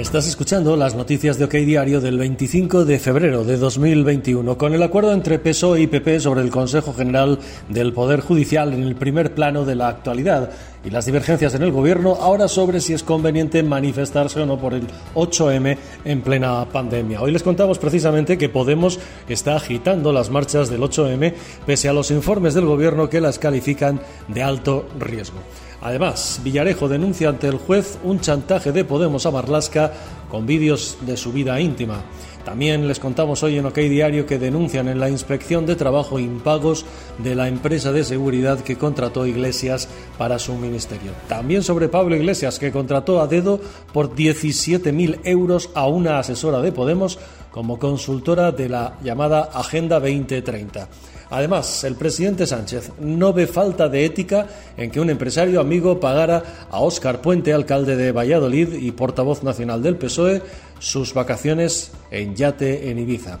Estás 0.00 0.26
escuchando 0.26 0.78
las 0.78 0.94
noticias 0.94 1.36
de 1.36 1.44
OK 1.44 1.52
Diario 1.52 2.00
del 2.00 2.16
25 2.16 2.86
de 2.86 2.98
febrero 2.98 3.44
de 3.44 3.58
2021. 3.58 4.56
Con 4.56 4.72
el 4.72 4.82
acuerdo 4.82 5.12
entre 5.12 5.38
PSOE 5.38 5.82
y 5.82 5.86
PP 5.88 6.20
sobre 6.20 6.40
el 6.40 6.48
Consejo 6.48 6.94
General 6.94 7.38
del 7.68 7.92
Poder 7.92 8.20
Judicial 8.20 8.72
en 8.72 8.82
el 8.82 8.94
primer 8.94 9.34
plano 9.34 9.66
de 9.66 9.74
la 9.74 9.88
actualidad 9.88 10.52
y 10.82 10.88
las 10.88 11.04
divergencias 11.04 11.54
en 11.54 11.64
el 11.64 11.70
Gobierno, 11.70 12.16
ahora 12.18 12.48
sobre 12.48 12.80
si 12.80 12.94
es 12.94 13.02
conveniente 13.02 13.62
manifestarse 13.62 14.40
o 14.40 14.46
no 14.46 14.58
por 14.58 14.72
el 14.72 14.86
8M 15.14 15.76
en 16.06 16.22
plena 16.22 16.64
pandemia. 16.64 17.20
Hoy 17.20 17.32
les 17.32 17.42
contamos 17.42 17.78
precisamente 17.78 18.38
que 18.38 18.48
Podemos 18.48 18.98
está 19.28 19.56
agitando 19.56 20.14
las 20.14 20.30
marchas 20.30 20.70
del 20.70 20.80
8M 20.80 21.34
pese 21.66 21.90
a 21.90 21.92
los 21.92 22.10
informes 22.10 22.54
del 22.54 22.64
Gobierno 22.64 23.10
que 23.10 23.20
las 23.20 23.38
califican 23.38 24.00
de 24.28 24.42
alto 24.42 24.88
riesgo. 24.98 25.40
Además, 25.82 26.40
Villarejo 26.44 26.88
denuncia 26.88 27.28
ante 27.28 27.48
el 27.48 27.56
juez 27.56 27.98
un 28.04 28.20
chantaje 28.20 28.72
de 28.72 28.84
Podemos 28.84 29.24
a 29.24 29.30
Marlasca 29.30 29.92
con 30.30 30.46
vídeos 30.46 30.98
de 31.02 31.16
su 31.16 31.32
vida 31.32 31.60
íntima. 31.60 32.02
También 32.44 32.88
les 32.88 32.98
contamos 32.98 33.42
hoy 33.42 33.58
en 33.58 33.66
OK 33.66 33.76
Diario 33.76 34.26
que 34.26 34.38
denuncian 34.38 34.88
en 34.88 34.98
la 34.98 35.10
inspección 35.10 35.66
de 35.66 35.76
trabajo 35.76 36.18
impagos 36.18 36.86
de 37.18 37.34
la 37.34 37.48
empresa 37.48 37.92
de 37.92 38.04
seguridad 38.04 38.60
que 38.60 38.76
contrató 38.76 39.26
Iglesias 39.26 39.88
para 40.16 40.38
su 40.38 40.54
ministerio. 40.54 41.12
También 41.28 41.62
sobre 41.62 41.88
Pablo 41.88 42.16
Iglesias, 42.16 42.58
que 42.58 42.72
contrató 42.72 43.20
a 43.20 43.26
dedo 43.26 43.60
por 43.92 44.14
17.000 44.14 45.20
euros 45.24 45.70
a 45.74 45.86
una 45.86 46.18
asesora 46.18 46.60
de 46.60 46.72
Podemos 46.72 47.18
como 47.50 47.78
consultora 47.78 48.52
de 48.52 48.68
la 48.68 48.94
llamada 49.02 49.50
Agenda 49.52 49.98
2030. 49.98 50.88
Además, 51.30 51.84
el 51.84 51.94
presidente 51.94 52.46
Sánchez 52.46 52.92
no 53.00 53.32
ve 53.32 53.46
falta 53.46 53.88
de 53.88 54.04
ética 54.04 54.46
en 54.76 54.90
que 54.90 55.00
un 55.00 55.10
empresario 55.10 55.60
amigo 55.60 56.00
pagara 56.00 56.66
a 56.70 56.80
Óscar 56.80 57.20
Puente, 57.20 57.52
alcalde 57.52 57.94
de 57.94 58.10
Valladolid 58.10 58.72
y 58.74 58.90
portavoz 58.90 59.44
nacional 59.44 59.80
del 59.80 59.96
PSOE, 59.96 60.42
sus 60.80 61.14
vacaciones 61.14 61.92
en 62.10 62.34
yate 62.34 62.90
en 62.90 62.98
Ibiza. 62.98 63.38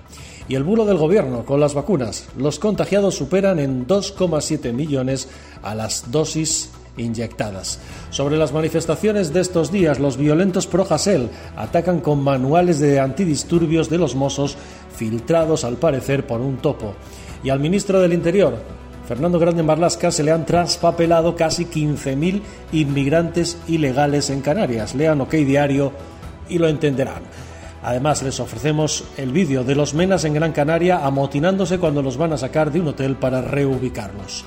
Y 0.48 0.54
el 0.54 0.62
bulo 0.62 0.84
del 0.84 0.98
gobierno 0.98 1.44
con 1.44 1.58
las 1.58 1.74
vacunas. 1.74 2.28
Los 2.36 2.60
contagiados 2.60 3.16
superan 3.16 3.58
en 3.58 3.86
2,7 3.86 4.72
millones 4.72 5.28
a 5.62 5.74
las 5.74 6.10
dosis 6.12 6.70
inyectadas. 7.00 7.80
Sobre 8.10 8.36
las 8.36 8.52
manifestaciones 8.52 9.32
de 9.32 9.40
estos 9.40 9.72
días, 9.72 9.98
los 9.98 10.16
violentos 10.16 10.66
pro 10.66 10.86
Hasél 10.88 11.30
atacan 11.56 12.00
con 12.00 12.22
manuales 12.22 12.78
de 12.78 13.00
antidisturbios 13.00 13.90
de 13.90 13.98
los 13.98 14.14
mozos 14.14 14.56
filtrados 14.94 15.64
al 15.64 15.76
parecer 15.76 16.26
por 16.26 16.40
un 16.40 16.58
topo 16.58 16.94
y 17.42 17.50
al 17.50 17.60
ministro 17.60 18.00
del 18.00 18.12
Interior, 18.12 18.58
Fernando 19.08 19.38
Grande 19.38 19.62
Marlasca, 19.62 20.10
se 20.10 20.22
le 20.22 20.30
han 20.30 20.46
traspapelado 20.46 21.34
casi 21.34 21.64
15.000 21.64 22.42
inmigrantes 22.72 23.58
ilegales 23.66 24.30
en 24.30 24.40
Canarias. 24.40 24.94
Lean 24.94 25.20
OK 25.20 25.32
Diario 25.32 25.92
y 26.48 26.58
lo 26.58 26.68
entenderán. 26.68 27.22
Además, 27.82 28.22
les 28.22 28.38
ofrecemos 28.38 29.04
el 29.16 29.32
vídeo 29.32 29.64
de 29.64 29.74
los 29.74 29.94
menas 29.94 30.24
en 30.24 30.34
Gran 30.34 30.52
Canaria 30.52 31.04
amotinándose 31.04 31.78
cuando 31.78 32.02
los 32.02 32.18
van 32.18 32.34
a 32.34 32.38
sacar 32.38 32.70
de 32.70 32.80
un 32.80 32.88
hotel 32.88 33.16
para 33.16 33.40
reubicarlos. 33.40 34.44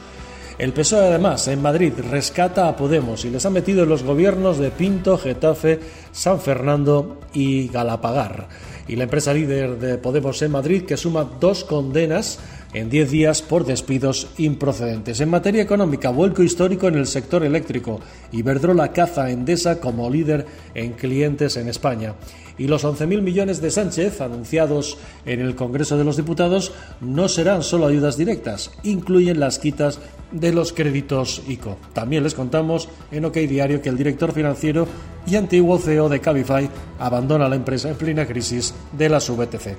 El 0.58 0.72
PSOE, 0.72 1.08
además, 1.08 1.48
en 1.48 1.62
Madrid 1.62 1.94
rescata 2.10 2.68
a 2.68 2.76
Podemos 2.76 3.26
y 3.26 3.30
les 3.30 3.46
ha 3.46 3.50
metido 3.50 3.84
en 3.84 3.90
los 3.90 4.04
gobiernos 4.04 4.60
de 4.60 4.70
Pinto, 4.70 5.18
Getafe, 5.18 5.80
San 6.12 6.40
Fernando 6.40 7.20
y 7.34 7.70
Galapagar. 7.70 8.48
Y 8.88 8.96
la 8.96 9.06
empresa 9.06 9.34
líder 9.34 9.80
de 9.80 9.98
Podemos 9.98 10.42
en 10.44 10.52
Madrid, 10.52 10.84
que 10.84 10.96
suma 10.96 11.24
dos 11.40 11.64
condenas 11.64 12.40
en 12.74 12.90
10 12.90 13.12
días 13.12 13.42
por 13.42 13.66
despidos 13.66 14.28
improcedentes. 14.38 15.22
En 15.22 15.30
materia 15.30 15.62
económica, 15.62 16.10
vuelco 16.10 16.44
histórico 16.44 16.88
en 16.88 16.96
el 16.96 17.08
sector 17.08 17.44
eléctrico. 17.44 18.00
Iberdrola 18.32 18.92
caza 18.92 19.30
Endesa 19.30 19.80
como 19.80 20.10
líder 20.10 20.46
en 20.74 20.94
clientes 20.94 21.58
en 21.58 21.68
España. 21.68 22.16
Y 22.58 22.68
los 22.68 22.86
11.000 22.86 23.22
millones 23.22 23.62
de 23.62 23.72
Sánchez 23.72 24.22
anunciados 24.22 24.98
en 25.26 25.40
el 25.40 25.56
Congreso 25.56 25.98
de 25.98 26.04
los 26.04 26.18
Diputados 26.18 26.72
no 27.02 27.28
serán 27.28 27.64
solo 27.64 27.88
ayudas 27.88 28.16
directas, 28.16 28.72
incluyen 28.84 29.40
las 29.40 29.58
quitas 29.58 30.00
de 30.32 30.52
los 30.52 30.72
créditos 30.72 31.42
ICO. 31.48 31.78
También 31.94 32.24
les 32.24 32.36
contamos 32.36 32.90
en 33.12 33.26
OK 33.26 33.38
Diario 33.38 33.82
que 33.82 33.90
el 33.90 33.98
director 33.98 34.34
financiero 34.34 34.88
y 35.26 35.36
antiguo 35.36 35.80
CEO 35.80 36.10
de 36.10 36.20
Cabify 36.20 36.70
abandona 37.00 37.50
la 37.50 37.56
empresa 37.56 37.90
en 37.90 37.96
plena 37.96 38.28
crisis 38.28 38.74
de 38.92 39.10
la 39.10 39.20
SubTC. 39.20 39.78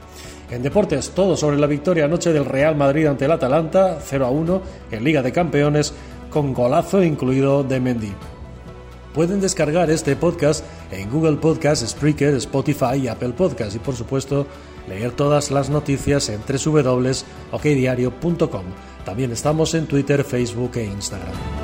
En 0.54 0.62
deportes, 0.62 1.10
todo 1.10 1.36
sobre 1.36 1.58
la 1.58 1.66
victoria 1.66 2.04
anoche 2.04 2.32
del 2.32 2.44
Real 2.44 2.76
Madrid 2.76 3.06
ante 3.06 3.24
el 3.24 3.32
Atalanta, 3.32 3.98
0 4.00 4.24
a 4.24 4.30
1 4.30 4.62
en 4.92 5.02
Liga 5.02 5.20
de 5.20 5.32
Campeones, 5.32 5.92
con 6.30 6.54
golazo 6.54 7.02
incluido 7.02 7.64
de 7.64 7.80
Mendy. 7.80 8.12
Pueden 9.12 9.40
descargar 9.40 9.90
este 9.90 10.14
podcast 10.14 10.64
en 10.92 11.10
Google 11.10 11.38
Podcast, 11.38 11.84
Spreaker, 11.84 12.34
Spotify 12.34 12.98
y 13.02 13.08
Apple 13.08 13.30
Podcast 13.30 13.74
y 13.74 13.80
por 13.80 13.96
supuesto 13.96 14.46
leer 14.88 15.10
todas 15.10 15.50
las 15.50 15.70
noticias 15.70 16.28
en 16.28 16.40
www.okdiario.com. 16.40 18.64
También 19.04 19.32
estamos 19.32 19.74
en 19.74 19.86
Twitter, 19.86 20.22
Facebook 20.22 20.76
e 20.76 20.84
Instagram. 20.84 21.63